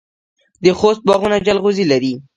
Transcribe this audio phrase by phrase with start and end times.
[0.63, 2.13] د خوست باغونه جلغوزي لري.